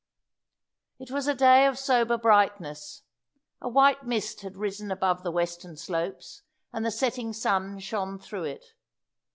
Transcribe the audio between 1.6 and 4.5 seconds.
of sober brightness. A white mist